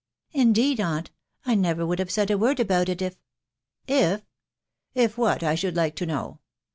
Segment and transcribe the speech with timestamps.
[0.43, 1.11] "Indeed, aunt,
[1.45, 3.17] I new would have aaidja rad if"
[3.87, 4.23] "If?
[4.95, 6.39] if what, I should like to know